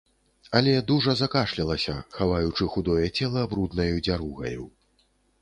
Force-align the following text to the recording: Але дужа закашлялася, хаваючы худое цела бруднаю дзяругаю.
Але 0.59 0.71
дужа 0.91 1.13
закашлялася, 1.19 1.95
хаваючы 2.17 2.71
худое 2.77 3.05
цела 3.19 3.45
бруднаю 3.53 3.95
дзяругаю. 4.09 4.63